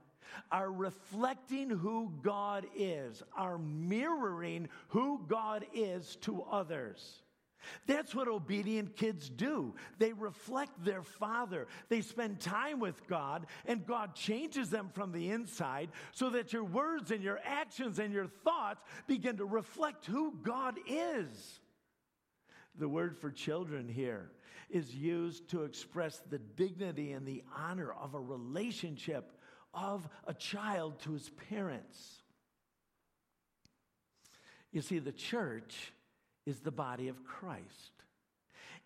[0.51, 7.21] are reflecting who God is, are mirroring who God is to others.
[7.87, 9.73] That's what obedient kids do.
[9.97, 11.67] They reflect their father.
[11.89, 16.63] They spend time with God, and God changes them from the inside so that your
[16.63, 21.59] words and your actions and your thoughts begin to reflect who God is.
[22.77, 24.29] The word for children here
[24.69, 29.31] is used to express the dignity and the honor of a relationship
[29.73, 32.21] of a child to his parents.
[34.71, 35.93] You see, the church
[36.45, 37.91] is the body of Christ.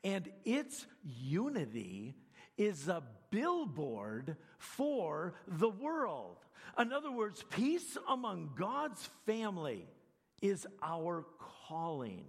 [0.04, 2.16] And its unity
[2.58, 6.38] is a billboard for the world.
[6.78, 9.86] In other words, peace among God's family
[10.42, 11.26] is our
[11.68, 12.26] calling.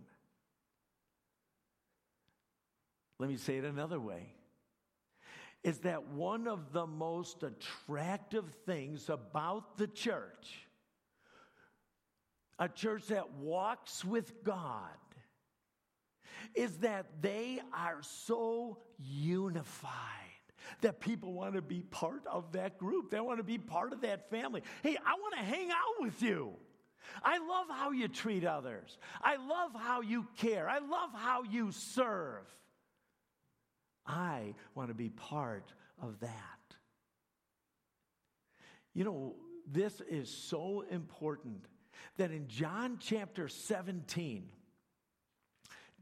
[3.21, 4.33] Let me say it another way.
[5.63, 10.67] Is that one of the most attractive things about the church?
[12.59, 14.89] A church that walks with God
[16.55, 19.91] is that they are so unified
[20.81, 23.11] that people want to be part of that group.
[23.11, 24.63] They want to be part of that family.
[24.83, 26.53] Hey, I want to hang out with you.
[27.23, 28.97] I love how you treat others.
[29.21, 30.71] I love how you care.
[30.71, 32.47] I love how you serve.
[34.11, 36.31] I want to be part of that.
[38.93, 39.35] You know,
[39.71, 41.67] this is so important
[42.17, 44.49] that in John chapter 17,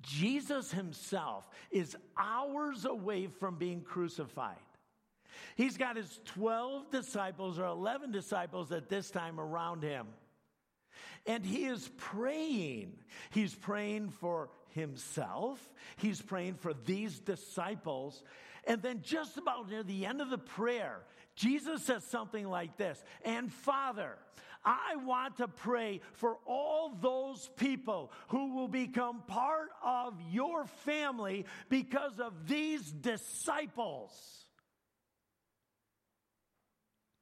[0.00, 4.56] Jesus himself is hours away from being crucified.
[5.54, 10.06] He's got his 12 disciples or 11 disciples at this time around him.
[11.26, 12.94] And he is praying.
[13.30, 15.58] He's praying for himself,
[15.96, 18.22] he's praying for these disciples.
[18.66, 21.00] And then, just about near the end of the prayer,
[21.34, 24.16] Jesus says something like this And Father,
[24.64, 31.46] I want to pray for all those people who will become part of your family
[31.68, 34.12] because of these disciples.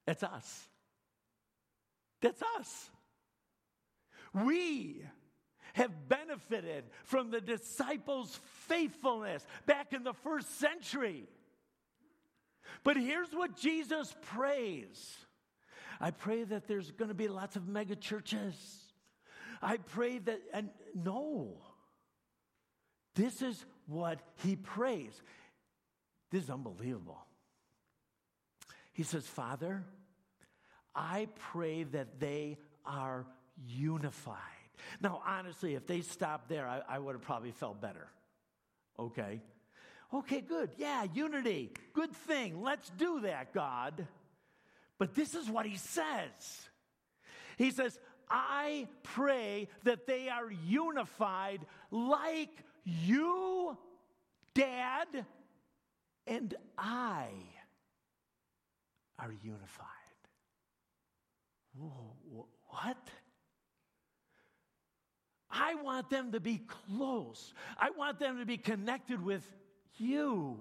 [0.06, 0.68] It's us.
[2.22, 2.90] That's us.
[4.32, 5.02] We
[5.76, 11.28] have benefited from the disciples' faithfulness back in the first century.
[12.82, 15.16] But here's what Jesus prays
[16.00, 18.54] I pray that there's going to be lots of mega churches.
[19.62, 21.58] I pray that, and no,
[23.14, 25.22] this is what he prays.
[26.30, 27.24] This is unbelievable.
[28.92, 29.84] He says, Father,
[30.94, 33.26] I pray that they are
[33.66, 34.55] unified.
[35.00, 38.08] Now, honestly, if they stopped there, I, I would have probably felt better.
[38.98, 39.40] Okay.
[40.12, 40.70] Okay, good.
[40.78, 41.72] Yeah, unity.
[41.92, 42.62] Good thing.
[42.62, 44.06] Let's do that, God.
[44.98, 46.68] But this is what he says
[47.58, 47.98] He says,
[48.30, 51.60] I pray that they are unified
[51.90, 52.50] like
[52.84, 53.76] you,
[54.54, 55.26] Dad,
[56.26, 57.28] and I
[59.18, 59.86] are unified.
[61.78, 62.96] Whoa, what?
[65.50, 67.54] I want them to be close.
[67.78, 69.44] I want them to be connected with
[69.96, 70.58] you.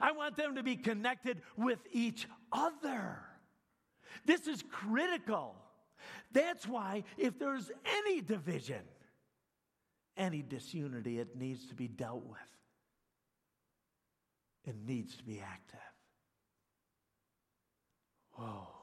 [0.00, 3.18] I want them to be connected with each other.
[4.24, 5.56] This is critical.
[6.32, 8.82] That's why, if there's any division,
[10.16, 12.38] any disunity, it needs to be dealt with.
[14.64, 15.80] It needs to be active.
[18.32, 18.81] Whoa.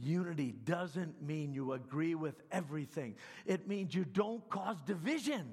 [0.00, 3.14] Unity doesn't mean you agree with everything,
[3.46, 5.46] it means you don't cause division.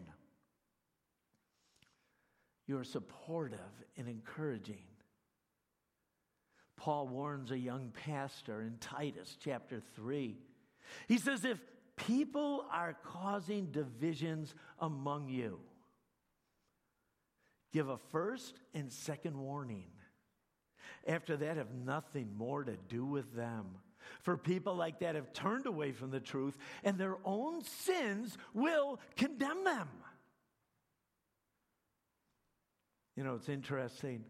[2.67, 3.59] You're supportive
[3.97, 4.83] and encouraging.
[6.77, 10.37] Paul warns a young pastor in Titus chapter 3.
[11.07, 11.57] He says, If
[11.95, 15.59] people are causing divisions among you,
[17.73, 19.87] give a first and second warning.
[21.07, 23.65] After that, have nothing more to do with them.
[24.21, 28.99] For people like that have turned away from the truth, and their own sins will
[29.15, 29.87] condemn them.
[33.15, 34.23] You know, it's interesting.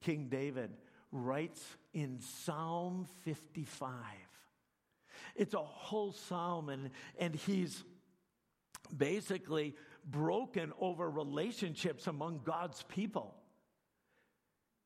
[0.00, 0.70] King David
[1.12, 3.92] writes in Psalm 55.
[5.36, 7.84] It's a whole psalm, and, and he's
[8.96, 13.34] basically broken over relationships among God's people,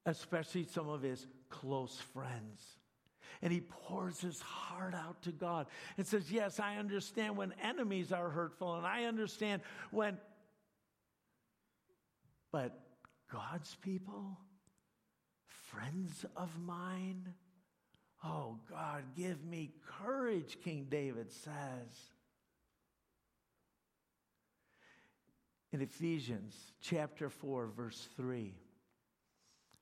[0.05, 2.63] especially some of his close friends.
[3.43, 5.67] And he pours his heart out to God
[5.97, 10.19] and says, Yes, I understand when enemies are hurtful, and I understand when,
[12.53, 12.79] but
[13.33, 14.39] God's people,
[15.47, 17.35] friends of mine.
[18.25, 22.13] Oh, God, give me courage, King David says.
[25.73, 28.55] In Ephesians chapter 4, verse 3,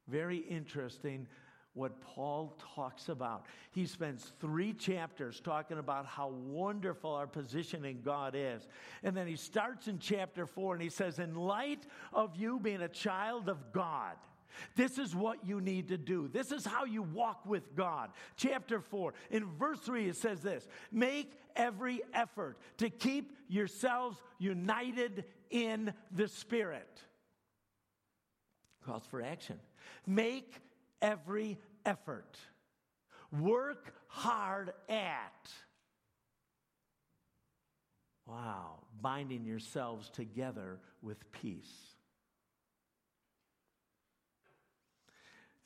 [0.09, 1.27] very interesting
[1.75, 3.47] what Paul talks about.
[3.71, 8.67] He spends three chapters talking about how wonderful our position in God is.
[9.03, 12.83] And then he starts in chapter 4 and he says, In light of you being
[12.83, 14.17] a child of God,
[14.75, 16.29] this is what you need to do.
[16.29, 18.11] This is how you walk with God.
[18.37, 25.25] Chapter 4, in verse 3, it says this Make every effort to keep yourselves united
[25.51, 27.03] in the Spirit.
[28.85, 29.59] Calls for action.
[30.07, 30.55] Make
[31.03, 32.39] every effort.
[33.33, 35.51] Work hard at.
[38.27, 41.91] Wow, binding yourselves together with peace.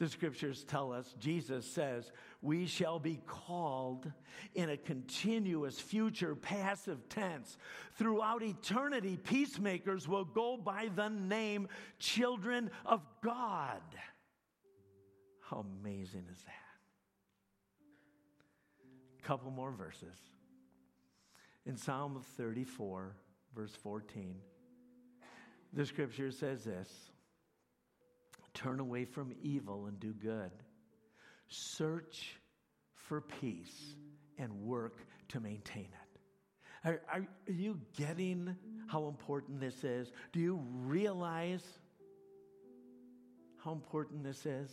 [0.01, 2.11] The scriptures tell us, Jesus says,
[2.43, 4.11] we shall be called
[4.55, 7.57] in a continuous future passive tense.
[7.95, 11.69] Throughout eternity, peacemakers will go by the name
[12.01, 13.83] children of God.
[15.51, 16.53] How amazing is that?
[19.19, 20.17] A couple more verses.
[21.67, 23.17] In Psalm 34,
[23.55, 24.37] verse 14,
[25.73, 26.89] the scripture says this
[28.55, 30.51] Turn away from evil and do good.
[31.49, 32.39] Search
[32.95, 33.97] for peace
[34.39, 36.89] and work to maintain it.
[36.89, 40.13] Are, are, are, you getting how important this is?
[40.33, 41.65] Do you realize
[43.59, 44.71] how important this is?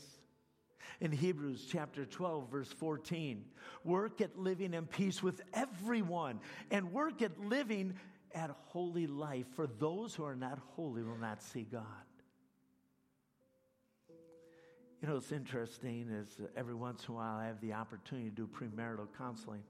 [1.00, 3.44] In Hebrews chapter 12, verse 14,
[3.84, 7.96] work at living in peace with everyone and work at living
[8.34, 11.86] at holy life, for those who are not holy will not see God.
[15.02, 18.36] You know, it's interesting is every once in a while I have the opportunity to
[18.36, 19.64] do premarital counseling.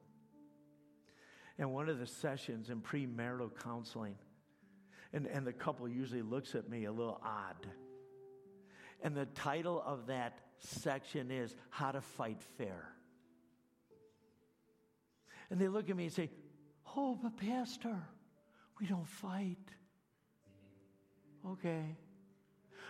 [1.57, 4.15] And one of the sessions in premarital counseling,
[5.13, 7.67] and, and the couple usually looks at me a little odd.
[9.03, 12.87] And the title of that section is How to Fight Fair.
[15.49, 16.29] And they look at me and say,
[16.95, 17.97] Oh, but Pastor,
[18.79, 19.57] we don't fight.
[21.45, 21.95] Okay.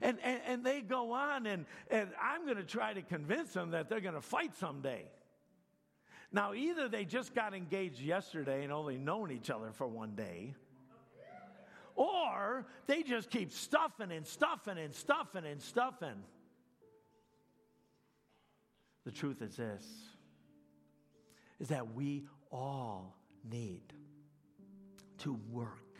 [0.00, 3.72] And, and, and they go on, and, and I'm going to try to convince them
[3.72, 5.04] that they're going to fight someday.
[6.30, 10.54] Now, either they just got engaged yesterday and only known each other for one day,
[11.94, 16.22] or they just keep stuffing and stuffing and stuffing and stuffing.
[19.04, 19.84] The truth is this
[21.58, 23.16] is that we all
[23.50, 23.92] need
[25.18, 25.98] to work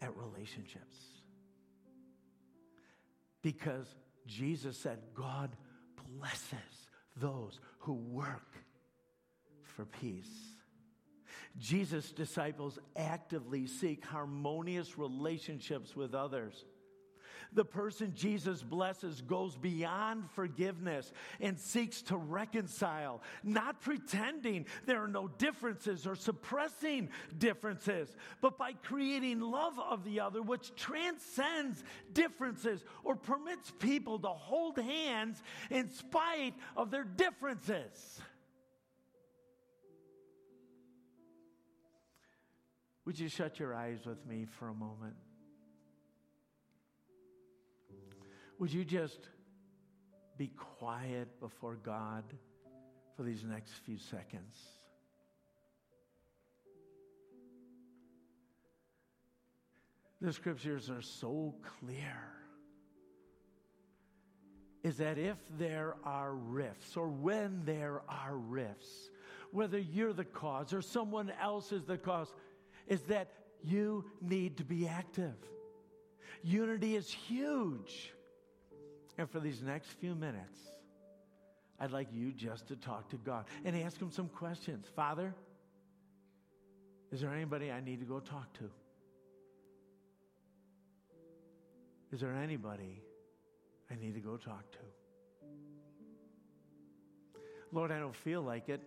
[0.00, 0.96] at relationships.
[3.42, 3.86] Because
[4.26, 5.56] Jesus said, God
[6.18, 6.85] blesses
[7.16, 8.54] those who work
[9.62, 10.30] for peace.
[11.58, 16.64] Jesus' disciples actively seek harmonious relationships with others.
[17.56, 25.08] The person Jesus blesses goes beyond forgiveness and seeks to reconcile, not pretending there are
[25.08, 31.82] no differences or suppressing differences, but by creating love of the other, which transcends
[32.12, 38.20] differences or permits people to hold hands in spite of their differences.
[43.06, 45.14] Would you shut your eyes with me for a moment?
[48.58, 49.28] Would you just
[50.38, 50.48] be
[50.78, 52.24] quiet before God
[53.16, 54.56] for these next few seconds?
[60.20, 62.16] The scriptures are so clear.
[64.82, 69.10] Is that if there are rifts, or when there are rifts,
[69.50, 72.32] whether you're the cause or someone else is the cause,
[72.86, 73.28] is that
[73.62, 75.34] you need to be active.
[76.42, 78.12] Unity is huge.
[79.18, 80.58] And for these next few minutes,
[81.80, 84.86] I'd like you just to talk to God and ask Him some questions.
[84.94, 85.34] Father,
[87.12, 88.70] is there anybody I need to go talk to?
[92.12, 93.02] Is there anybody
[93.90, 94.78] I need to go talk to?
[97.72, 98.80] Lord, I don't feel like it.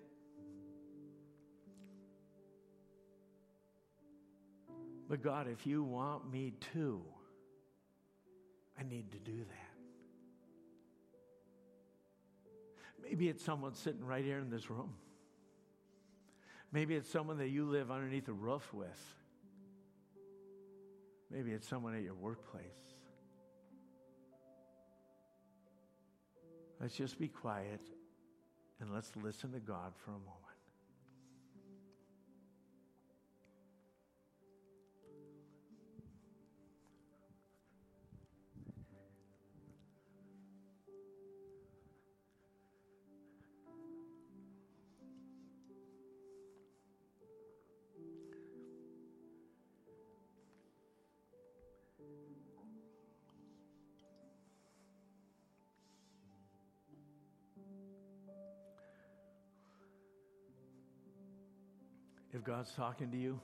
[5.09, 7.01] But God, if you want me to,
[8.79, 9.68] I need to do that.
[13.09, 14.93] Maybe it's someone sitting right here in this room.
[16.71, 19.15] Maybe it's someone that you live underneath a roof with.
[21.31, 22.63] Maybe it's someone at your workplace.
[26.79, 27.81] Let's just be quiet
[28.79, 30.38] and let's listen to God for a moment.
[62.39, 63.37] If God's talking to you,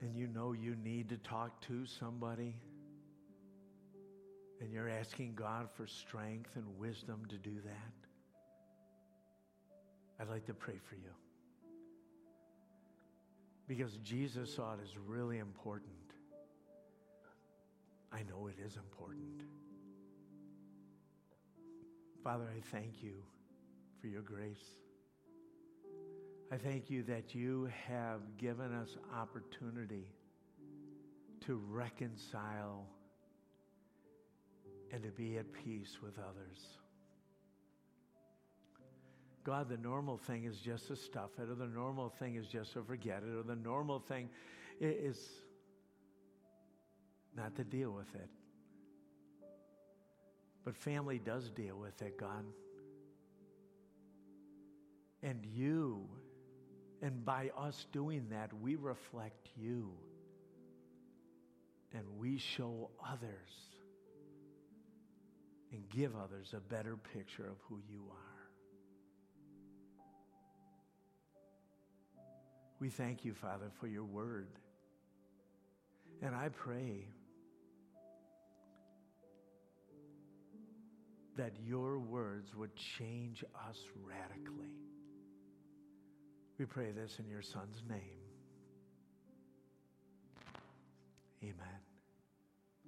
[0.00, 2.56] and you know you need to talk to somebody,
[4.60, 7.94] and you're asking God for strength and wisdom to do that,
[10.20, 11.12] I'd like to pray for you.
[13.68, 15.92] Because Jesus saw it as really important.
[18.12, 19.44] I know it is important.
[22.28, 23.14] Father, I thank you
[24.02, 24.60] for your grace.
[26.52, 30.12] I thank you that you have given us opportunity
[31.46, 32.84] to reconcile
[34.92, 36.58] and to be at peace with others.
[39.42, 42.74] God, the normal thing is just to stuff it, or the normal thing is just
[42.74, 44.28] to forget it, or the normal thing
[44.82, 45.18] is
[47.34, 48.28] not to deal with it.
[50.68, 52.44] But family does deal with it, God.
[55.22, 56.06] And you,
[57.00, 59.90] and by us doing that, we reflect you.
[61.94, 63.48] And we show others
[65.72, 68.50] and give others a better picture of who you are.
[72.78, 74.50] We thank you, Father, for your word.
[76.20, 77.06] And I pray
[81.38, 84.74] that your words would change us radically.
[86.58, 88.18] We pray this in your Son's name.
[91.42, 91.87] Amen.